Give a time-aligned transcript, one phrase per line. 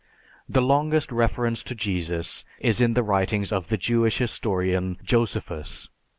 [0.49, 5.89] The longest reference to Jesus is in the writings of the Jewish historian, Josephus.